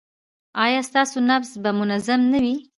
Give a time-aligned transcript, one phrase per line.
[0.63, 2.55] ایا ستاسو نبض به منظم نه وي؟